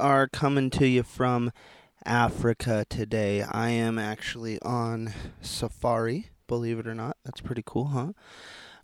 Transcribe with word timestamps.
Are 0.00 0.28
coming 0.28 0.70
to 0.70 0.88
you 0.88 1.02
from 1.02 1.52
Africa 2.06 2.86
today. 2.88 3.42
I 3.42 3.68
am 3.68 3.98
actually 3.98 4.58
on 4.62 5.12
safari, 5.42 6.30
believe 6.46 6.78
it 6.78 6.86
or 6.86 6.94
not. 6.94 7.18
That's 7.22 7.42
pretty 7.42 7.62
cool, 7.66 7.84
huh? 7.88 8.12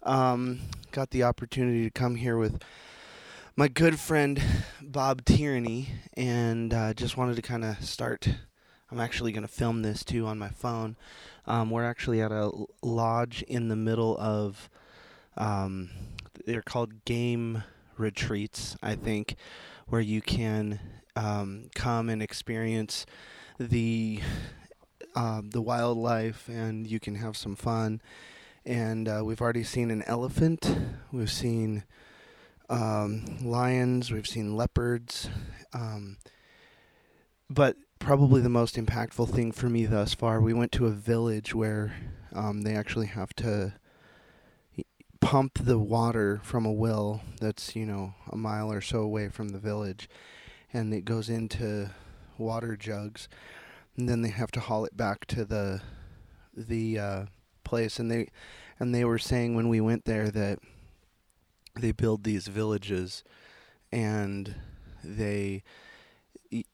Um, 0.02 0.60
got 0.92 1.12
the 1.12 1.22
opportunity 1.22 1.84
to 1.84 1.90
come 1.90 2.16
here 2.16 2.36
with 2.36 2.62
my 3.56 3.66
good 3.66 3.98
friend 3.98 4.42
Bob 4.82 5.24
Tierney, 5.24 5.88
and 6.14 6.74
uh, 6.74 6.92
just 6.92 7.16
wanted 7.16 7.36
to 7.36 7.42
kind 7.42 7.64
of 7.64 7.82
start. 7.82 8.28
I'm 8.90 9.00
actually 9.00 9.32
going 9.32 9.40
to 9.40 9.48
film 9.48 9.80
this 9.80 10.04
too 10.04 10.26
on 10.26 10.38
my 10.38 10.50
phone. 10.50 10.96
Um, 11.46 11.70
we're 11.70 11.88
actually 11.88 12.20
at 12.20 12.30
a 12.30 12.52
lodge 12.82 13.42
in 13.48 13.68
the 13.68 13.76
middle 13.76 14.18
of. 14.18 14.68
Um, 15.34 15.88
they're 16.44 16.60
called 16.60 17.06
game 17.06 17.64
retreats, 17.96 18.76
I 18.82 18.94
think 18.94 19.36
where 19.86 20.00
you 20.00 20.20
can 20.20 20.80
um, 21.16 21.70
come 21.74 22.08
and 22.08 22.22
experience 22.22 23.06
the 23.58 24.20
um, 25.14 25.50
the 25.50 25.62
wildlife 25.62 26.48
and 26.48 26.86
you 26.86 27.00
can 27.00 27.16
have 27.16 27.36
some 27.36 27.56
fun. 27.56 28.00
And 28.64 29.08
uh, 29.08 29.22
we've 29.24 29.40
already 29.40 29.64
seen 29.64 29.90
an 29.90 30.02
elephant. 30.02 30.76
We've 31.10 31.30
seen 31.30 31.84
um, 32.68 33.38
lions. 33.42 34.10
We've 34.10 34.26
seen 34.26 34.56
leopards. 34.56 35.30
Um, 35.72 36.18
but 37.48 37.76
probably 37.98 38.40
the 38.40 38.48
most 38.48 38.76
impactful 38.76 39.30
thing 39.30 39.52
for 39.52 39.68
me 39.68 39.86
thus 39.86 40.14
far, 40.14 40.40
we 40.40 40.52
went 40.52 40.72
to 40.72 40.86
a 40.86 40.90
village 40.90 41.54
where 41.54 41.94
um, 42.34 42.62
they 42.62 42.74
actually 42.74 43.06
have 43.06 43.34
to 43.36 43.74
pump 45.20 45.58
the 45.60 45.78
water 45.78 46.40
from 46.44 46.64
a 46.64 46.72
well 46.72 47.20
that's 47.40 47.74
you 47.74 47.84
know 47.84 48.14
a 48.30 48.36
mile 48.36 48.70
or 48.70 48.80
so 48.80 48.98
away 48.98 49.28
from 49.28 49.48
the 49.48 49.58
village, 49.58 50.08
and 50.76 50.92
it 50.92 51.06
goes 51.06 51.30
into 51.30 51.90
water 52.36 52.76
jugs, 52.76 53.28
and 53.96 54.08
then 54.08 54.20
they 54.20 54.28
have 54.28 54.50
to 54.52 54.60
haul 54.60 54.84
it 54.84 54.96
back 54.96 55.24
to 55.26 55.44
the 55.44 55.80
the 56.54 56.98
uh, 56.98 57.26
place. 57.64 57.98
And 57.98 58.10
they 58.10 58.28
and 58.78 58.94
they 58.94 59.04
were 59.04 59.18
saying 59.18 59.54
when 59.54 59.68
we 59.70 59.80
went 59.80 60.04
there 60.04 60.30
that 60.30 60.58
they 61.74 61.92
build 61.92 62.24
these 62.24 62.46
villages, 62.46 63.24
and 63.90 64.54
they 65.02 65.62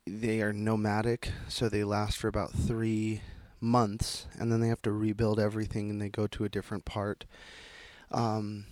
they 0.04 0.40
are 0.42 0.52
nomadic, 0.52 1.30
so 1.48 1.68
they 1.68 1.84
last 1.84 2.18
for 2.18 2.26
about 2.26 2.52
three 2.52 3.22
months, 3.60 4.26
and 4.36 4.50
then 4.50 4.60
they 4.60 4.68
have 4.68 4.82
to 4.82 4.92
rebuild 4.92 5.38
everything, 5.38 5.90
and 5.90 6.02
they 6.02 6.08
go 6.08 6.26
to 6.26 6.44
a 6.44 6.48
different 6.48 6.84
part 6.84 7.24
um, 8.10 8.66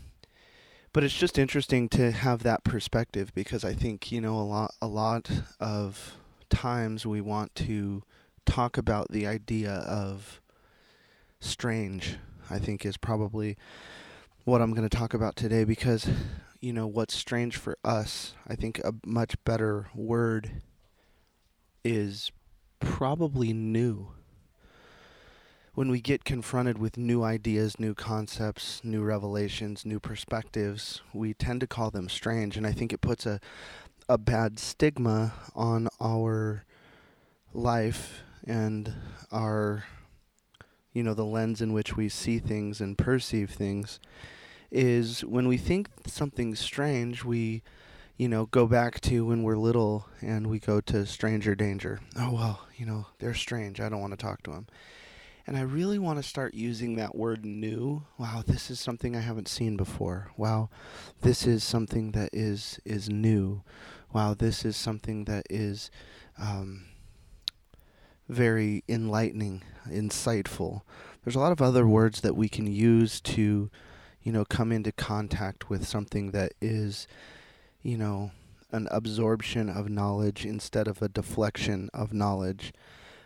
but 0.93 1.05
it's 1.05 1.15
just 1.15 1.39
interesting 1.39 1.89
to 1.91 2.11
have 2.11 2.43
that 2.43 2.65
perspective 2.65 3.33
because 3.35 3.65
I 3.65 3.75
think 3.75 4.11
you 4.11 4.21
know 4.21 4.35
a 4.35 4.43
lot 4.43 4.75
a 4.83 4.87
lot 4.87 5.31
of 5.59 6.15
times 6.49 7.07
we 7.07 7.21
want 7.21 7.55
to 7.57 8.03
talk 8.45 8.77
about 8.77 9.11
the 9.11 9.27
idea 9.27 9.73
of 9.73 10.41
strange. 11.41 12.17
I 12.49 12.59
think 12.59 12.85
is 12.85 12.97
probably 12.97 13.57
what 14.45 14.61
I'm 14.61 14.73
going 14.73 14.89
to 14.89 14.97
talk 14.97 15.15
about 15.15 15.37
today 15.37 15.63
because 15.63 16.09
you 16.61 16.73
know 16.73 16.87
what's 16.87 17.15
strange 17.15 17.57
for 17.57 17.79
us. 17.85 18.35
I 18.49 18.57
think 18.57 18.81
a 18.81 18.93
much 19.07 19.37
better 19.45 19.89
word 19.95 20.63
is 21.85 22.33
probably 22.81 23.53
new 23.53 24.09
when 25.75 25.91
we 25.91 26.01
get 26.01 26.25
confronted 26.25 26.79
with 26.79 26.97
new 26.97 27.23
ideas, 27.23 27.79
new 27.79 27.95
concepts, 27.95 28.81
new 28.83 29.03
revelations, 29.03 29.85
new 29.85 30.01
perspectives, 30.01 31.01
we 31.13 31.33
tend 31.35 31.61
to 31.61 31.67
call 31.67 31.91
them 31.91 32.09
strange. 32.09 32.57
And 32.57 32.67
I 32.67 32.73
think 32.73 32.93
it 32.93 33.01
puts 33.01 33.27
a, 33.27 33.41
a 34.09 34.19
bad 34.19 34.59
stigma 34.59 35.33
on 35.55 35.89
our 36.01 36.65
life 37.53 38.23
and 38.47 38.95
our, 39.31 39.85
you 40.93 41.03
know, 41.03 41.15
the 41.15 41.25
lens 41.25 41.61
in 41.61 41.73
which 41.73 41.97
we 41.97 42.09
see 42.09 42.39
things 42.39 42.81
and 42.81 42.99
perceive 42.99 43.51
things. 43.51 44.01
Is 44.73 45.25
when 45.25 45.49
we 45.49 45.57
think 45.57 45.89
something's 46.07 46.61
strange, 46.61 47.25
we 47.25 47.63
you 48.21 48.29
know, 48.29 48.45
go 48.45 48.67
back 48.67 49.01
to 49.01 49.25
when 49.25 49.43
we're 49.43 49.57
little 49.57 50.07
and 50.21 50.47
we 50.47 50.59
go 50.59 50.79
to 50.79 51.07
stranger 51.07 51.55
danger. 51.55 52.01
Oh, 52.19 52.35
well, 52.35 52.67
you 52.77 52.85
know, 52.85 53.07
they're 53.19 53.33
strange. 53.33 53.81
I 53.81 53.89
don't 53.89 54.03
want 54.03 54.13
to 54.13 54.19
talk 54.19 54.43
to 54.43 54.51
them. 54.51 54.67
And 55.47 55.57
I 55.57 55.63
really 55.63 55.99
want 55.99 56.19
to 56.19 56.23
start 56.23 56.55
using 56.55 56.97
that 56.97 57.15
word 57.15 57.45
new. 57.45 58.05
Wow, 58.19 58.43
this 58.47 58.71
is 58.71 58.79
something 58.79 59.17
I 59.17 59.21
haven't 59.21 59.49
seen 59.49 59.77
before. 59.77 60.31
Wow, 60.37 60.71
this 61.23 61.47
is 61.47 61.65
something 61.65 62.13
that 62.13 62.31
is 62.33 62.79
is 62.85 63.09
new. 63.09 63.63
Wow, 64.13 64.35
this 64.35 64.65
is 64.65 64.77
something 64.77 65.25
that 65.25 65.47
is 65.49 65.91
um, 66.39 66.85
very 68.29 68.85
enlightening, 68.89 69.63
insightful. 69.89 70.83
There's 71.25 71.37
a 71.37 71.41
lot 71.41 71.53
of 71.53 71.63
other 71.63 71.87
words 71.87 72.21
that 72.23 72.37
we 72.37 72.49
can 72.49 72.67
use 72.67 73.21
to, 73.23 73.71
you 74.23 74.33
know, 74.33 74.45
come 74.45 74.73
into 74.73 74.93
contact 74.93 75.69
with 75.69 75.87
something 75.87 76.31
that 76.31 76.53
is, 76.61 77.07
you 77.83 77.99
know, 77.99 78.31
an 78.73 78.89
absorption 78.91 79.69
of 79.69 79.89
knowledge 79.89 80.47
instead 80.47 80.87
of 80.87 81.03
a 81.03 81.09
deflection 81.09 81.91
of 81.93 82.13
knowledge. 82.13 82.73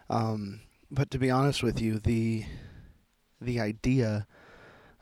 Um, 0.09 0.61
but 0.91 1.11
to 1.11 1.19
be 1.19 1.31
honest 1.31 1.63
with 1.63 1.81
you, 1.81 1.99
the 1.99 2.45
the 3.41 3.61
idea 3.61 4.27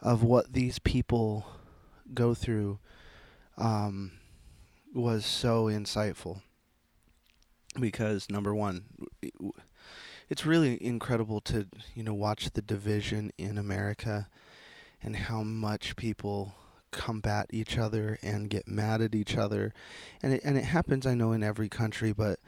of 0.00 0.22
what 0.22 0.52
these 0.52 0.78
people 0.78 1.46
go 2.12 2.34
through 2.34 2.78
um, 3.56 4.12
was 4.94 5.24
so 5.24 5.66
insightful. 5.66 6.42
Because 7.78 8.28
number 8.28 8.54
one 8.54 8.84
it's 10.32 10.46
really 10.46 10.82
incredible 10.82 11.42
to 11.42 11.66
you 11.94 12.02
know 12.02 12.14
watch 12.14 12.50
the 12.52 12.62
division 12.62 13.30
in 13.36 13.58
America 13.58 14.28
and 15.02 15.14
how 15.14 15.42
much 15.42 15.94
people 15.94 16.54
combat 16.90 17.46
each 17.50 17.76
other 17.76 18.18
and 18.22 18.48
get 18.48 18.66
mad 18.66 19.02
at 19.02 19.14
each 19.14 19.36
other. 19.36 19.74
And 20.22 20.34
it, 20.34 20.42
and 20.44 20.56
it 20.56 20.64
happens 20.64 21.06
I 21.06 21.14
know 21.14 21.32
in 21.32 21.42
every 21.42 21.68
country 21.68 22.12
but 22.12 22.38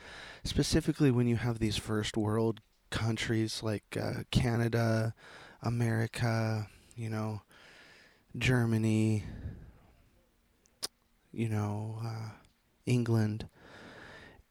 specifically 0.45 1.11
when 1.11 1.27
you 1.27 1.37
have 1.37 1.59
these 1.59 1.77
first 1.77 2.17
world 2.17 2.61
countries 2.95 3.61
like 3.61 3.99
uh, 4.01 4.23
Canada, 4.31 5.15
America, 5.61 6.69
you 6.95 7.11
know, 7.11 7.43
Germany, 8.39 9.25
you 11.33 11.49
know, 11.49 11.99
uh, 12.05 12.29
England, 12.87 13.49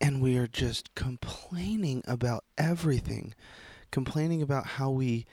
and 0.01 0.21
we 0.21 0.37
are 0.37 0.47
just 0.47 0.93
complaining 0.93 2.03
about 2.05 2.43
everything, 2.57 3.33
complaining 3.91 4.41
about 4.41 4.65
how 4.65 4.89
we 4.89 5.25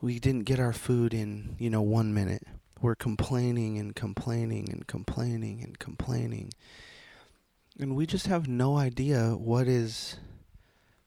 we 0.00 0.20
didn't 0.20 0.44
get 0.44 0.60
our 0.60 0.72
food 0.72 1.12
in 1.12 1.56
you 1.58 1.68
know 1.68 1.82
one 1.82 2.14
minute. 2.14 2.46
We're 2.80 2.94
complaining 2.94 3.78
and 3.78 3.96
complaining 3.96 4.68
and 4.70 4.86
complaining 4.86 5.60
and 5.60 5.76
complaining, 5.80 6.52
and 7.80 7.96
we 7.96 8.06
just 8.06 8.28
have 8.28 8.46
no 8.46 8.76
idea 8.76 9.30
what 9.30 9.66
is 9.66 10.18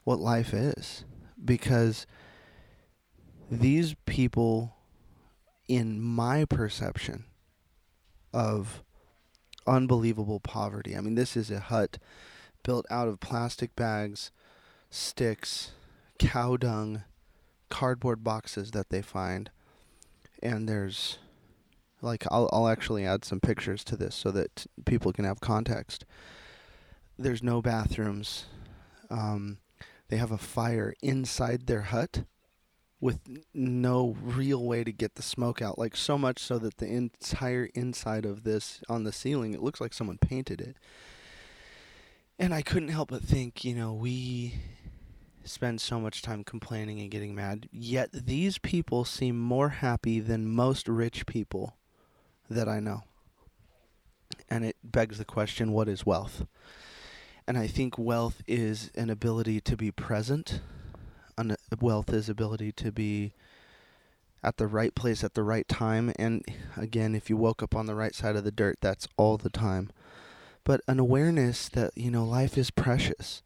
what 0.04 0.20
life 0.20 0.54
is 0.54 1.06
because 1.44 2.06
these 3.50 3.96
people, 4.06 4.76
in 5.68 6.02
my 6.02 6.46
perception 6.46 7.26
of 8.34 8.84
unbelievable 9.66 10.40
poverty, 10.40 10.96
I 10.96 11.02
mean, 11.02 11.16
this 11.16 11.38
is 11.38 11.52
a 11.52 11.60
hut 11.60 11.98
built 12.64 12.86
out 12.90 13.08
of 13.08 13.20
plastic 13.20 13.76
bags, 13.76 14.32
sticks, 14.90 15.72
cow 16.20 16.58
dung, 16.58 17.04
cardboard 17.70 18.24
boxes 18.24 18.72
that 18.72 18.90
they 18.90 19.02
find, 19.02 19.50
and 20.42 20.68
there's 20.68 21.18
like 22.02 22.26
I'll 22.30 22.50
I'll 22.52 22.68
actually 22.68 23.06
add 23.06 23.26
some 23.26 23.40
pictures 23.40 23.84
to 23.86 23.96
this 23.96 24.16
so 24.16 24.32
that 24.32 24.68
people 24.86 25.14
can 25.14 25.26
have 25.26 25.40
context. 25.40 26.06
There's 27.18 27.42
no 27.42 27.62
bathrooms. 27.62 28.46
Um, 29.10 29.58
they 30.10 30.18
have 30.18 30.32
a 30.32 30.38
fire 30.38 30.94
inside 31.02 31.68
their 31.68 31.84
hut 31.84 32.24
with 33.00 33.20
no 33.54 34.16
real 34.22 34.64
way 34.64 34.84
to 34.84 34.92
get 34.92 35.16
the 35.16 35.22
smoke 35.22 35.62
out. 35.62 35.78
Like 35.78 35.96
so 35.96 36.18
much 36.18 36.40
so 36.40 36.58
that 36.60 36.78
the 36.78 36.88
entire 36.88 37.70
inside 37.76 38.26
of 38.26 38.44
this 38.44 38.82
on 38.90 39.04
the 39.04 39.12
ceiling, 39.12 39.54
it 39.54 39.62
looks 39.62 39.80
like 39.80 39.94
someone 39.94 40.18
painted 40.18 40.62
it. 40.62 40.78
And 42.40 42.54
I 42.54 42.62
couldn't 42.62 42.90
help 42.90 43.10
but 43.10 43.24
think, 43.24 43.64
you 43.64 43.76
know, 43.76 43.94
we 43.94 44.56
spend 45.48 45.82
so 45.82 46.00
much 46.00 46.22
time 46.22 46.44
complaining 46.44 47.00
and 47.00 47.10
getting 47.10 47.34
mad, 47.34 47.70
yet 47.72 48.10
these 48.12 48.58
people 48.58 49.06
seem 49.06 49.40
more 49.40 49.70
happy 49.70 50.20
than 50.20 50.48
most 50.48 50.88
rich 50.88 51.26
people 51.26 51.78
that 52.50 52.68
I 52.68 52.80
know. 52.80 53.04
And 54.50 54.66
it 54.66 54.76
begs 54.84 55.18
the 55.18 55.26
question 55.26 55.72
what 55.72 55.88
is 55.88 56.06
wealth? 56.06 56.46
And 57.48 57.58
I 57.58 57.68
think 57.68 57.98
wealth 57.98 58.44
is 58.48 58.92
an 58.96 59.10
ability 59.10 59.62
to 59.62 59.78
be 59.78 59.90
present. 59.92 60.60
Wealth 61.80 62.12
is 62.12 62.28
ability 62.30 62.74
to 62.74 62.92
be 62.92 63.34
at 64.44 64.58
the 64.58 64.68
right 64.68 64.94
place 64.94 65.24
at 65.24 65.34
the 65.34 65.44
right 65.44 65.68
time. 65.68 66.12
And 66.20 66.44
again, 66.76 67.16
if 67.16 67.30
you 67.30 67.38
woke 67.38 67.64
up 67.64 67.76
on 67.76 67.86
the 67.86 67.96
right 67.96 68.14
side 68.14 68.36
of 68.36 68.44
the 68.44 68.52
dirt, 68.52 68.78
that's 68.82 69.08
all 69.18 69.38
the 69.38 69.50
time. 69.50 69.90
but 70.64 70.82
an 70.86 71.00
awareness 71.00 71.70
that, 71.70 71.92
you 71.98 72.12
know, 72.12 72.26
life 72.26 72.58
is 72.58 72.72
precious. 72.72 73.42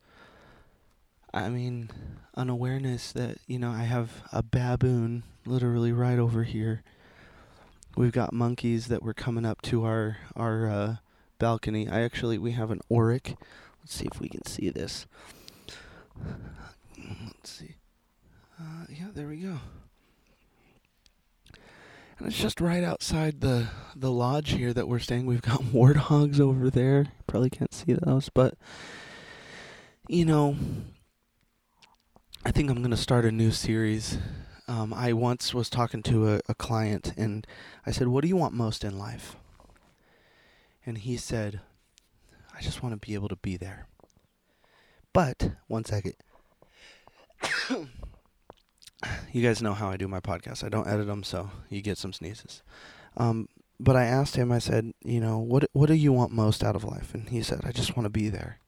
I 1.31 1.49
mean, 1.49 1.91
an 2.33 2.49
awareness 2.49 3.11
that, 3.11 3.37
you 3.45 3.59
know, 3.59 3.69
I 3.69 3.83
have 3.83 4.23
a 4.33 4.41
baboon 4.41 5.21
literally 5.45 5.91
right 5.91 6.17
over 6.17 6.43
here. 6.43 6.81
We've 7.95 8.11
got 8.11 8.33
monkeys 8.33 8.87
that 8.87 9.03
were 9.03 9.13
coming 9.13 9.45
up 9.45 9.61
to 9.63 9.85
our 9.85 10.17
our 10.35 10.67
uh, 10.67 10.95
balcony. 11.37 11.87
I 11.87 12.01
actually 12.01 12.39
we 12.39 12.53
have 12.53 12.71
an 12.71 12.81
oryx. 12.89 13.33
Let's 13.91 13.99
see 13.99 14.07
if 14.09 14.21
we 14.21 14.29
can 14.29 14.45
see 14.45 14.69
this. 14.69 15.05
Let's 16.97 17.49
see. 17.51 17.75
Uh, 18.57 18.85
yeah, 18.87 19.07
there 19.13 19.27
we 19.27 19.35
go. 19.35 19.57
And 22.17 22.25
it's 22.25 22.37
just 22.37 22.61
right 22.61 22.85
outside 22.85 23.41
the 23.41 23.67
the 23.93 24.09
lodge 24.09 24.51
here 24.51 24.71
that 24.71 24.87
we're 24.87 24.99
staying. 24.99 25.25
We've 25.25 25.41
got 25.41 25.59
warthogs 25.73 26.39
over 26.39 26.69
there. 26.69 27.07
Probably 27.27 27.49
can't 27.49 27.73
see 27.73 27.91
those, 27.91 28.29
but 28.29 28.53
you 30.07 30.23
know, 30.23 30.55
I 32.45 32.51
think 32.51 32.69
I'm 32.69 32.81
to 32.89 32.95
start 32.95 33.25
a 33.25 33.31
new 33.31 33.51
series. 33.51 34.19
Um, 34.69 34.93
I 34.93 35.11
once 35.11 35.53
was 35.53 35.69
talking 35.69 36.01
to 36.03 36.35
a, 36.35 36.39
a 36.47 36.55
client 36.55 37.11
and 37.17 37.45
I 37.85 37.91
said, 37.91 38.07
What 38.07 38.21
do 38.21 38.29
you 38.29 38.37
want 38.37 38.53
most 38.53 38.85
in 38.85 38.97
life? 38.97 39.35
And 40.85 40.99
he 40.99 41.17
said, 41.17 41.59
I 42.61 42.63
just 42.63 42.83
want 42.83 42.93
to 42.93 43.07
be 43.07 43.15
able 43.15 43.27
to 43.29 43.35
be 43.37 43.57
there. 43.57 43.87
But, 45.13 45.53
one 45.65 45.83
second. 45.83 46.13
you 49.31 49.41
guys 49.41 49.63
know 49.63 49.73
how 49.73 49.89
I 49.89 49.97
do 49.97 50.07
my 50.07 50.19
podcast. 50.19 50.63
I 50.63 50.69
don't 50.69 50.87
edit 50.87 51.07
them, 51.07 51.23
so 51.23 51.49
you 51.69 51.81
get 51.81 51.97
some 51.97 52.13
sneezes. 52.13 52.61
Um, 53.17 53.49
but 53.79 53.95
I 53.95 54.03
asked 54.03 54.35
him, 54.35 54.51
I 54.51 54.59
said, 54.59 54.93
you 55.03 55.19
know, 55.19 55.39
what 55.39 55.65
what 55.73 55.87
do 55.87 55.95
you 55.95 56.13
want 56.13 56.33
most 56.33 56.63
out 56.63 56.75
of 56.75 56.83
life? 56.83 57.15
And 57.15 57.29
he 57.29 57.41
said, 57.41 57.61
I 57.63 57.71
just 57.71 57.97
want 57.97 58.05
to 58.05 58.11
be 58.11 58.29
there. 58.29 58.59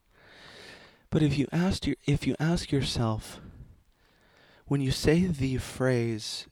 But 1.10 1.22
if 1.22 1.38
you 1.38 1.46
asked 1.52 1.86
your, 1.86 1.94
if 2.04 2.26
you 2.26 2.34
ask 2.40 2.72
yourself, 2.72 3.40
when 4.66 4.80
you 4.80 4.90
say 4.90 5.24
the 5.26 5.58
phrase 5.58 6.48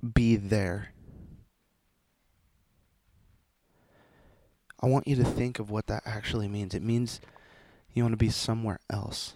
be 0.00 0.36
there, 0.36 0.93
I 4.84 4.86
want 4.86 5.08
you 5.08 5.16
to 5.16 5.24
think 5.24 5.58
of 5.58 5.70
what 5.70 5.86
that 5.86 6.02
actually 6.04 6.46
means. 6.46 6.74
It 6.74 6.82
means 6.82 7.18
you 7.94 8.02
want 8.02 8.12
to 8.12 8.18
be 8.18 8.28
somewhere 8.28 8.80
else. 8.90 9.32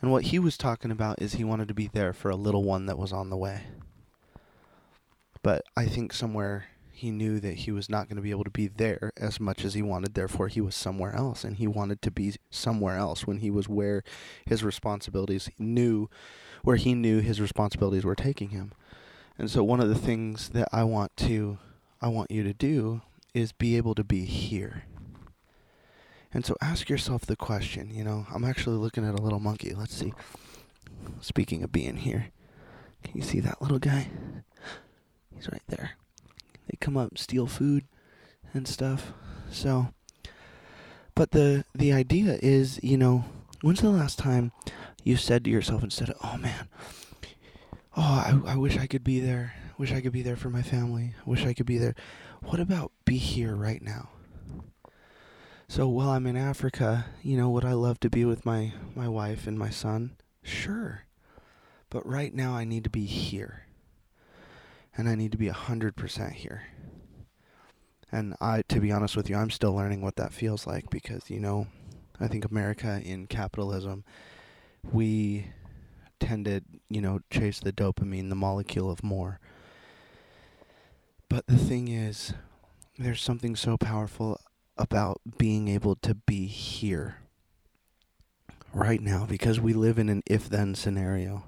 And 0.00 0.12
what 0.12 0.26
he 0.26 0.38
was 0.38 0.56
talking 0.56 0.92
about 0.92 1.20
is 1.20 1.32
he 1.32 1.42
wanted 1.42 1.66
to 1.66 1.74
be 1.74 1.90
there 1.92 2.12
for 2.12 2.30
a 2.30 2.36
little 2.36 2.62
one 2.62 2.86
that 2.86 2.96
was 2.96 3.12
on 3.12 3.28
the 3.28 3.36
way. 3.36 3.62
But 5.42 5.64
I 5.76 5.86
think 5.86 6.12
somewhere 6.12 6.66
he 6.92 7.10
knew 7.10 7.40
that 7.40 7.54
he 7.54 7.72
was 7.72 7.90
not 7.90 8.08
going 8.08 8.18
to 8.18 8.22
be 8.22 8.30
able 8.30 8.44
to 8.44 8.50
be 8.50 8.68
there 8.68 9.10
as 9.16 9.40
much 9.40 9.64
as 9.64 9.74
he 9.74 9.82
wanted. 9.82 10.14
Therefore, 10.14 10.46
he 10.46 10.60
was 10.60 10.76
somewhere 10.76 11.16
else, 11.16 11.42
and 11.42 11.56
he 11.56 11.66
wanted 11.66 12.00
to 12.02 12.12
be 12.12 12.36
somewhere 12.50 12.98
else 12.98 13.26
when 13.26 13.38
he 13.38 13.50
was 13.50 13.68
where 13.68 14.04
his 14.46 14.62
responsibilities 14.62 15.50
knew, 15.58 16.08
where 16.62 16.76
he 16.76 16.94
knew 16.94 17.18
his 17.18 17.40
responsibilities 17.40 18.04
were 18.04 18.14
taking 18.14 18.50
him. 18.50 18.70
And 19.36 19.50
so, 19.50 19.64
one 19.64 19.80
of 19.80 19.88
the 19.88 19.96
things 19.96 20.50
that 20.50 20.68
I 20.70 20.84
want 20.84 21.16
to, 21.16 21.58
I 22.00 22.06
want 22.06 22.30
you 22.30 22.44
to 22.44 22.54
do 22.54 23.02
is 23.34 23.52
be 23.52 23.76
able 23.76 23.94
to 23.94 24.04
be 24.04 24.24
here. 24.24 24.84
And 26.32 26.44
so, 26.44 26.56
ask 26.60 26.88
yourself 26.88 27.24
the 27.24 27.36
question. 27.36 27.90
You 27.90 28.04
know, 28.04 28.26
I'm 28.34 28.44
actually 28.44 28.76
looking 28.76 29.06
at 29.06 29.18
a 29.18 29.22
little 29.22 29.40
monkey. 29.40 29.74
Let's 29.74 29.94
see. 29.94 30.12
Speaking 31.20 31.62
of 31.62 31.72
being 31.72 31.96
here, 31.96 32.28
can 33.02 33.16
you 33.16 33.22
see 33.22 33.40
that 33.40 33.62
little 33.62 33.78
guy? 33.78 34.10
He's 35.34 35.48
right 35.48 35.62
there. 35.68 35.92
They 36.66 36.76
come 36.80 36.96
up, 36.96 37.16
steal 37.16 37.46
food 37.46 37.84
and 38.52 38.68
stuff. 38.68 39.12
So, 39.50 39.88
but 41.14 41.30
the 41.30 41.64
the 41.74 41.92
idea 41.92 42.38
is, 42.42 42.78
you 42.82 42.98
know, 42.98 43.24
when's 43.62 43.80
the 43.80 43.90
last 43.90 44.18
time 44.18 44.52
you 45.02 45.16
said 45.16 45.44
to 45.44 45.50
yourself 45.50 45.82
instead 45.82 46.10
of, 46.10 46.16
"Oh 46.22 46.36
man, 46.36 46.68
oh 47.96 48.42
I, 48.46 48.52
I 48.52 48.56
wish 48.56 48.76
I 48.76 48.86
could 48.86 49.04
be 49.04 49.20
there. 49.20 49.54
Wish 49.78 49.92
I 49.92 50.00
could 50.00 50.12
be 50.12 50.22
there 50.22 50.36
for 50.36 50.50
my 50.50 50.62
family. 50.62 51.14
Wish 51.24 51.46
I 51.46 51.54
could 51.54 51.66
be 51.66 51.78
there." 51.78 51.94
What 52.42 52.60
about 52.60 52.92
be 53.04 53.16
here 53.16 53.54
right 53.54 53.82
now? 53.82 54.10
So 55.68 55.86
while 55.88 56.10
I'm 56.10 56.26
in 56.26 56.36
Africa, 56.36 57.06
you 57.22 57.36
know, 57.36 57.50
would 57.50 57.64
I 57.64 57.72
love 57.72 58.00
to 58.00 58.10
be 58.10 58.24
with 58.24 58.46
my 58.46 58.72
my 58.94 59.08
wife 59.08 59.46
and 59.46 59.58
my 59.58 59.70
son? 59.70 60.16
Sure. 60.42 61.04
But 61.90 62.06
right 62.06 62.34
now 62.34 62.54
I 62.54 62.64
need 62.64 62.84
to 62.84 62.90
be 62.90 63.04
here 63.04 63.66
and 64.96 65.08
I 65.08 65.14
need 65.14 65.32
to 65.32 65.38
be 65.38 65.48
100% 65.48 66.32
here. 66.32 66.64
And 68.10 68.34
I 68.40 68.62
to 68.68 68.80
be 68.80 68.92
honest 68.92 69.16
with 69.16 69.28
you, 69.28 69.36
I'm 69.36 69.50
still 69.50 69.74
learning 69.74 70.00
what 70.00 70.16
that 70.16 70.32
feels 70.32 70.66
like 70.66 70.88
because, 70.90 71.28
you 71.28 71.40
know, 71.40 71.66
I 72.18 72.28
think 72.28 72.44
America 72.44 73.00
in 73.04 73.26
capitalism 73.26 74.04
we 74.82 75.48
tend 76.18 76.46
to, 76.46 76.62
you 76.88 77.00
know, 77.00 77.20
chase 77.30 77.60
the 77.60 77.72
dopamine, 77.72 78.28
the 78.28 78.34
molecule 78.34 78.90
of 78.90 79.02
more. 79.04 79.40
But 81.28 81.46
the 81.46 81.58
thing 81.58 81.88
is, 81.88 82.32
there's 82.98 83.22
something 83.22 83.54
so 83.54 83.76
powerful 83.76 84.40
about 84.76 85.20
being 85.36 85.68
able 85.68 85.96
to 85.96 86.14
be 86.14 86.46
here 86.46 87.16
right 88.72 89.00
now 89.00 89.26
because 89.26 89.60
we 89.60 89.72
live 89.72 89.98
in 89.98 90.08
an 90.08 90.22
if 90.26 90.48
then 90.48 90.74
scenario. 90.74 91.44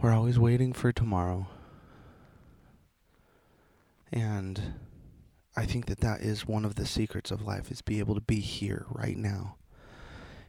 We're 0.00 0.12
always 0.12 0.38
waiting 0.38 0.72
for 0.72 0.92
tomorrow. 0.92 1.48
And 4.12 4.74
I 5.56 5.66
think 5.66 5.86
that 5.86 6.00
that 6.00 6.20
is 6.20 6.46
one 6.46 6.64
of 6.64 6.74
the 6.76 6.86
secrets 6.86 7.30
of 7.30 7.42
life 7.42 7.70
is 7.70 7.82
be 7.82 7.98
able 7.98 8.14
to 8.14 8.20
be 8.20 8.40
here 8.40 8.86
right 8.90 9.16
now. 9.16 9.56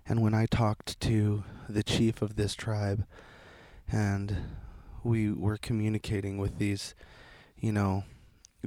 And 0.08 0.22
when 0.22 0.34
I 0.34 0.46
talked 0.46 1.00
to 1.02 1.44
the 1.68 1.84
chief 1.84 2.22
of 2.22 2.36
this 2.36 2.54
tribe 2.54 3.06
and 3.92 4.38
we 5.04 5.32
were 5.32 5.58
communicating 5.58 6.38
with 6.38 6.60
these, 6.60 6.94
you 7.66 7.72
know, 7.72 8.04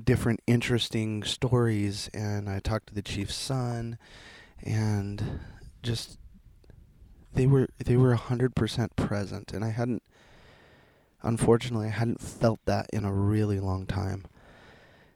different 0.03 0.41
interesting 0.49 1.23
stories 1.23 2.11
and 2.12 2.50
I 2.50 2.59
talked 2.59 2.89
to 2.89 2.95
the 2.95 3.00
chief's 3.00 3.37
son 3.37 3.97
and 4.61 5.39
just 5.85 6.19
they 7.32 7.46
were 7.46 7.69
they 7.79 7.96
were 7.96 8.17
100% 8.17 8.96
present 8.96 9.53
and 9.53 9.65
I 9.65 9.70
hadn't 9.70 10.03
unfortunately 11.22 11.87
I 11.87 11.91
hadn't 11.91 12.20
felt 12.20 12.58
that 12.65 12.91
in 12.93 13.05
a 13.05 13.13
really 13.13 13.61
long 13.61 13.87
time. 13.87 14.25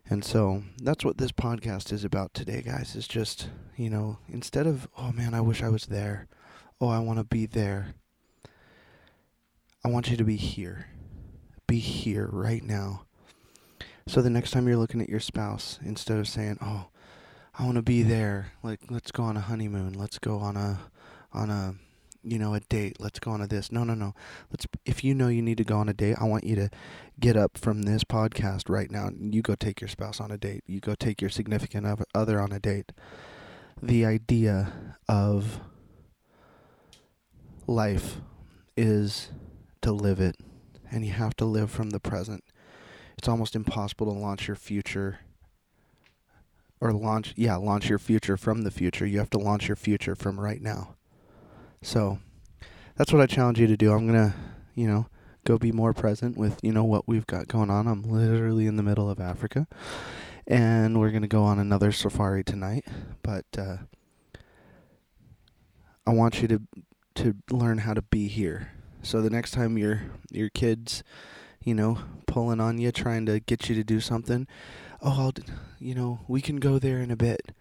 And 0.08 0.24
so 0.24 0.62
that's 0.80 1.04
what 1.04 1.18
this 1.18 1.32
podcast 1.32 1.92
is 1.92 2.04
about 2.04 2.34
today, 2.34 2.62
guys. 2.62 2.94
Is 2.94 3.08
just, 3.08 3.48
you 3.76 3.90
know, 3.90 4.18
instead 4.28 4.68
of, 4.68 4.86
oh 4.96 5.10
man, 5.10 5.34
I 5.34 5.40
wish 5.40 5.60
I 5.60 5.70
was 5.70 5.86
there. 5.86 6.28
Oh, 6.80 6.88
I 6.88 7.00
want 7.00 7.18
to 7.18 7.24
be 7.24 7.46
there. 7.46 7.94
I 9.84 9.88
want 9.88 10.08
you 10.08 10.16
to 10.16 10.24
be 10.24 10.36
here. 10.36 10.86
Be 11.66 11.80
here 11.80 12.28
right 12.30 12.62
now. 12.62 13.06
So 14.06 14.20
the 14.22 14.30
next 14.30 14.50
time 14.50 14.66
you're 14.66 14.76
looking 14.76 15.00
at 15.00 15.08
your 15.08 15.20
spouse, 15.20 15.78
instead 15.84 16.18
of 16.18 16.28
saying, 16.28 16.58
"Oh, 16.60 16.86
I 17.54 17.64
want 17.64 17.76
to 17.76 17.82
be 17.82 18.02
there," 18.02 18.52
like 18.62 18.80
let's 18.90 19.12
go 19.12 19.22
on 19.24 19.36
a 19.36 19.40
honeymoon, 19.40 19.92
let's 19.94 20.18
go 20.18 20.38
on 20.38 20.56
a 20.56 20.80
on 21.32 21.50
a 21.50 21.74
you 22.24 22.38
know, 22.38 22.54
a 22.54 22.60
date. 22.60 23.00
Let's 23.00 23.18
go 23.18 23.32
on 23.32 23.40
a 23.40 23.46
this. 23.46 23.72
No, 23.72 23.84
no, 23.84 23.94
no. 23.94 24.14
Let's 24.50 24.66
if 24.84 25.02
you 25.02 25.14
know 25.14 25.28
you 25.28 25.42
need 25.42 25.58
to 25.58 25.64
go 25.64 25.78
on 25.78 25.88
a 25.88 25.92
date, 25.92 26.16
I 26.20 26.24
want 26.24 26.44
you 26.44 26.54
to 26.56 26.70
get 27.18 27.36
up 27.36 27.58
from 27.58 27.82
this 27.82 28.04
podcast 28.04 28.68
right 28.68 28.90
now. 28.90 29.10
You 29.18 29.42
go 29.42 29.54
take 29.54 29.80
your 29.80 29.88
spouse 29.88 30.20
on 30.20 30.30
a 30.30 30.38
date. 30.38 30.62
You 30.66 30.80
go 30.80 30.94
take 30.94 31.20
your 31.20 31.30
significant 31.30 31.86
other 32.14 32.40
on 32.40 32.52
a 32.52 32.60
date. 32.60 32.92
The 33.82 34.06
idea 34.06 34.96
of 35.08 35.60
life 37.66 38.20
is 38.76 39.30
to 39.82 39.92
live 39.92 40.20
it, 40.20 40.36
and 40.90 41.04
you 41.04 41.12
have 41.12 41.34
to 41.36 41.44
live 41.44 41.70
from 41.70 41.90
the 41.90 42.00
present. 42.00 42.44
It's 43.22 43.28
almost 43.28 43.54
impossible 43.54 44.12
to 44.12 44.18
launch 44.18 44.48
your 44.48 44.56
future 44.56 45.20
or 46.80 46.92
launch 46.92 47.34
yeah, 47.36 47.54
launch 47.54 47.88
your 47.88 48.00
future 48.00 48.36
from 48.36 48.62
the 48.62 48.70
future. 48.72 49.06
You 49.06 49.20
have 49.20 49.30
to 49.30 49.38
launch 49.38 49.68
your 49.68 49.76
future 49.76 50.16
from 50.16 50.40
right 50.40 50.60
now. 50.60 50.96
So 51.82 52.18
that's 52.96 53.12
what 53.12 53.22
I 53.22 53.26
challenge 53.26 53.60
you 53.60 53.68
to 53.68 53.76
do. 53.76 53.92
I'm 53.92 54.08
gonna, 54.08 54.34
you 54.74 54.88
know, 54.88 55.06
go 55.44 55.56
be 55.56 55.70
more 55.70 55.92
present 55.92 56.36
with, 56.36 56.58
you 56.64 56.72
know, 56.72 56.82
what 56.82 57.06
we've 57.06 57.28
got 57.28 57.46
going 57.46 57.70
on. 57.70 57.86
I'm 57.86 58.02
literally 58.02 58.66
in 58.66 58.74
the 58.74 58.82
middle 58.82 59.08
of 59.08 59.20
Africa. 59.20 59.68
And 60.44 60.98
we're 60.98 61.12
gonna 61.12 61.28
go 61.28 61.44
on 61.44 61.60
another 61.60 61.92
safari 61.92 62.42
tonight. 62.42 62.86
But 63.22 63.46
uh, 63.56 63.76
I 66.04 66.10
want 66.10 66.42
you 66.42 66.48
to 66.48 66.62
to 67.14 67.36
learn 67.52 67.78
how 67.78 67.94
to 67.94 68.02
be 68.02 68.26
here. 68.26 68.72
So 69.02 69.22
the 69.22 69.30
next 69.30 69.52
time 69.52 69.78
your 69.78 70.02
your 70.32 70.48
kids, 70.48 71.04
you 71.64 71.74
know, 71.74 71.98
pulling 72.26 72.60
on 72.60 72.78
you, 72.78 72.92
trying 72.92 73.26
to 73.26 73.40
get 73.40 73.68
you 73.68 73.74
to 73.74 73.84
do 73.84 74.00
something, 74.00 74.46
oh, 75.00 75.20
I'll, 75.20 75.32
you 75.78 75.94
know, 75.94 76.20
we 76.28 76.40
can 76.40 76.56
go 76.56 76.78
there 76.78 76.98
in 76.98 77.10
a 77.10 77.16
bit. 77.16 77.52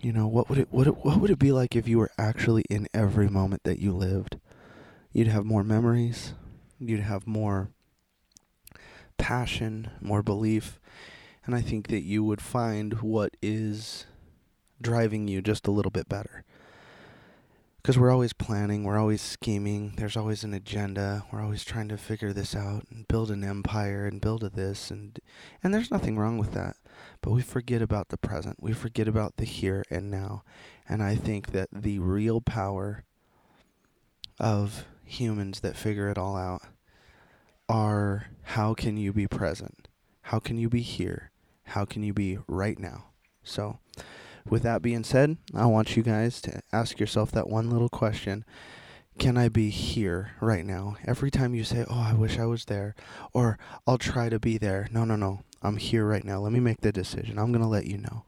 You 0.00 0.12
know, 0.12 0.28
what 0.28 0.48
would 0.48 0.58
it 0.58 0.68
what 0.70 0.86
it, 0.86 1.04
what 1.04 1.20
would 1.20 1.30
it 1.30 1.38
be 1.38 1.50
like 1.50 1.74
if 1.74 1.88
you 1.88 1.98
were 1.98 2.12
actually 2.16 2.64
in 2.70 2.86
every 2.94 3.28
moment 3.28 3.64
that 3.64 3.80
you 3.80 3.92
lived? 3.92 4.38
You'd 5.12 5.26
have 5.26 5.44
more 5.44 5.64
memories, 5.64 6.34
you'd 6.78 7.00
have 7.00 7.26
more 7.26 7.70
passion, 9.16 9.90
more 10.00 10.22
belief, 10.22 10.78
and 11.44 11.54
I 11.54 11.60
think 11.60 11.88
that 11.88 12.02
you 12.02 12.22
would 12.22 12.40
find 12.40 13.00
what 13.00 13.36
is 13.42 14.06
driving 14.80 15.26
you 15.26 15.42
just 15.42 15.66
a 15.66 15.72
little 15.72 15.90
bit 15.90 16.08
better. 16.08 16.44
Because 17.88 17.98
we're 17.98 18.10
always 18.10 18.34
planning, 18.34 18.84
we're 18.84 18.98
always 18.98 19.22
scheming, 19.22 19.94
there's 19.96 20.14
always 20.14 20.44
an 20.44 20.52
agenda, 20.52 21.24
we're 21.32 21.40
always 21.40 21.64
trying 21.64 21.88
to 21.88 21.96
figure 21.96 22.34
this 22.34 22.54
out 22.54 22.84
and 22.90 23.08
build 23.08 23.30
an 23.30 23.42
empire 23.42 24.04
and 24.04 24.20
build 24.20 24.44
a 24.44 24.50
this 24.50 24.90
and 24.90 25.18
and 25.62 25.72
there's 25.72 25.90
nothing 25.90 26.18
wrong 26.18 26.36
with 26.36 26.52
that. 26.52 26.76
But 27.22 27.30
we 27.30 27.40
forget 27.40 27.80
about 27.80 28.10
the 28.10 28.18
present. 28.18 28.56
We 28.60 28.74
forget 28.74 29.08
about 29.08 29.38
the 29.38 29.46
here 29.46 29.86
and 29.90 30.10
now. 30.10 30.44
And 30.86 31.02
I 31.02 31.14
think 31.14 31.52
that 31.52 31.70
the 31.72 31.98
real 31.98 32.42
power 32.42 33.04
of 34.38 34.84
humans 35.02 35.60
that 35.60 35.74
figure 35.74 36.10
it 36.10 36.18
all 36.18 36.36
out 36.36 36.60
are 37.70 38.26
how 38.42 38.74
can 38.74 38.98
you 38.98 39.14
be 39.14 39.26
present? 39.26 39.88
How 40.20 40.40
can 40.40 40.58
you 40.58 40.68
be 40.68 40.82
here? 40.82 41.30
How 41.68 41.86
can 41.86 42.02
you 42.02 42.12
be 42.12 42.36
right 42.46 42.78
now? 42.78 43.06
So, 43.42 43.78
with 44.50 44.62
that 44.62 44.82
being 44.82 45.04
said, 45.04 45.36
I 45.54 45.66
want 45.66 45.96
you 45.96 46.02
guys 46.02 46.40
to 46.42 46.60
ask 46.72 46.98
yourself 46.98 47.30
that 47.32 47.48
one 47.48 47.70
little 47.70 47.88
question 47.88 48.44
Can 49.18 49.36
I 49.36 49.48
be 49.48 49.70
here 49.70 50.32
right 50.40 50.64
now? 50.64 50.96
Every 51.06 51.30
time 51.30 51.54
you 51.54 51.64
say, 51.64 51.84
Oh, 51.88 52.00
I 52.00 52.14
wish 52.14 52.38
I 52.38 52.46
was 52.46 52.66
there, 52.66 52.94
or 53.32 53.58
I'll 53.86 53.98
try 53.98 54.28
to 54.28 54.38
be 54.38 54.58
there. 54.58 54.88
No, 54.90 55.04
no, 55.04 55.16
no. 55.16 55.40
I'm 55.62 55.76
here 55.76 56.06
right 56.06 56.24
now. 56.24 56.38
Let 56.38 56.52
me 56.52 56.60
make 56.60 56.80
the 56.80 56.92
decision. 56.92 57.38
I'm 57.38 57.50
going 57.50 57.62
to 57.62 57.68
let 57.68 57.86
you 57.86 57.98
know. 57.98 58.24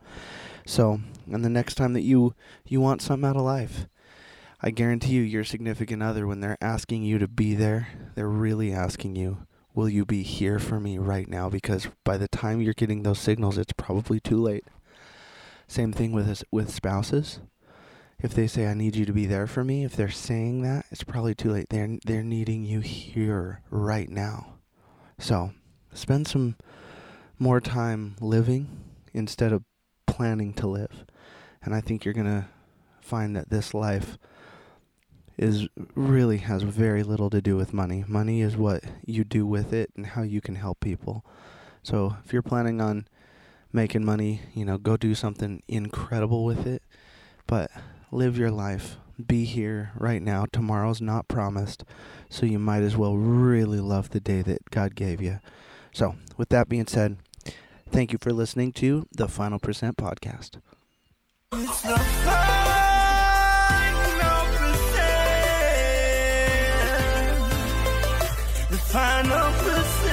So, 0.67 1.00
and 1.31 1.45
the 1.45 1.49
next 1.49 1.77
time 1.77 1.93
that 1.95 2.03
you 2.03 2.35
you 2.67 2.81
want 2.81 3.03
something 3.03 3.29
out 3.29 3.37
of 3.37 3.43
life, 3.43 3.87
I 4.62 4.71
guarantee 4.71 5.15
you 5.15 5.23
your 5.23 5.45
significant 5.45 6.03
other 6.03 6.27
when 6.27 6.41
they're 6.41 6.59
asking 6.61 7.05
you 7.05 7.19
to 7.19 7.29
be 7.29 7.55
there, 7.55 7.89
they're 8.15 8.29
really 8.29 8.73
asking 8.73 9.17
you, 9.17 9.47
will 9.75 9.89
you 9.89 10.05
be 10.05 10.23
here 10.23 10.59
for 10.59 10.79
me 10.79 10.99
right 10.99 11.29
now 11.29 11.49
because 11.49 11.89
by 12.05 12.17
the 12.17 12.29
time 12.29 12.61
you're 12.61 12.75
getting 12.75 13.03
those 13.03 13.19
signals 13.19 13.57
it's 13.57 13.73
probably 13.73 14.21
too 14.21 14.41
late. 14.41 14.65
Same 15.71 15.93
thing 15.93 16.11
with 16.11 16.43
with 16.50 16.69
spouses. 16.69 17.39
If 18.19 18.35
they 18.35 18.49
say 18.49 18.67
I 18.67 18.75
need 18.75 18.97
you 18.97 19.05
to 19.05 19.12
be 19.12 19.27
there 19.27 19.47
for 19.47 19.62
me, 19.62 19.85
if 19.85 19.95
they're 19.95 20.11
saying 20.11 20.62
that, 20.62 20.85
it's 20.91 21.05
probably 21.05 21.33
too 21.33 21.53
late. 21.53 21.69
They're 21.71 21.97
they're 22.05 22.25
needing 22.25 22.65
you 22.65 22.81
here 22.81 23.62
right 23.71 24.09
now. 24.09 24.55
So, 25.21 25.53
spend 25.93 26.27
some 26.27 26.57
more 27.39 27.61
time 27.61 28.17
living 28.21 28.81
instead 29.15 29.53
of 29.53 29.62
planning 30.09 30.55
to 30.55 30.67
live. 30.67 31.05
And 31.62 31.73
I 31.73 31.81
think 31.81 32.05
you're 32.05 32.15
going 32.15 32.27
to 32.27 32.49
find 33.00 33.37
that 33.37 33.50
this 33.50 33.73
life 33.73 34.19
is 35.39 35.69
really 35.95 36.39
has 36.39 36.65
very 36.65 37.05
little 37.05 37.31
to 37.31 37.41
do 37.41 37.55
with 37.55 37.73
money. 37.73 38.05
Money 38.09 38.43
is 38.43 38.57
what 38.57 38.83
you 39.07 39.23
do 39.23 39.47
with 39.47 39.73
it 39.73 39.93
and 39.97 40.05
how 40.05 40.23
you 40.23 40.41
can 40.41 40.57
help 40.57 40.81
people. 40.81 41.25
So 41.85 42.17
if 42.25 42.33
you're 42.33 42.43
planning 42.43 42.81
on 42.81 43.07
making 43.73 44.05
money, 44.05 44.43
you 44.55 44.65
know, 44.65 44.79
go 44.79 44.97
do 44.97 45.15
something 45.15 45.62
incredible 45.69 46.45
with 46.45 46.67
it, 46.67 46.83
but 47.47 47.71
live 48.11 48.39
your 48.39 48.50
life. 48.50 48.97
Be 49.25 49.45
here 49.45 49.93
right 49.97 50.23
now. 50.23 50.47
Tomorrow's 50.50 51.00
not 51.00 51.29
promised, 51.29 51.85
so 52.31 52.47
you 52.47 52.59
might 52.59 52.83
as 52.83 52.97
well 52.97 53.17
really 53.17 53.81
love 53.81 54.11
the 54.11 54.21
day 54.21 54.41
that 54.43 54.71
God 54.71 54.95
gave 54.95 55.21
you. 55.21 55.41
So, 55.93 56.15
with 56.39 56.49
that 56.49 56.69
being 56.69 56.87
said, 56.87 57.19
thank 57.91 58.12
you 58.12 58.19
for 58.21 58.33
listening 58.33 58.73
to 58.75 59.07
the 59.12 59.29
Final 59.29 59.59
Percent 59.59 59.97
podcast. 59.99 60.57
final 68.91 69.53
percent. 69.62 70.10